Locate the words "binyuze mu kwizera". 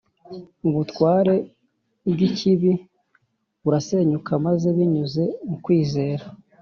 4.77-6.23